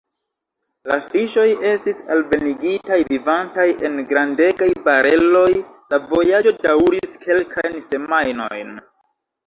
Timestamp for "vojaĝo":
6.11-6.59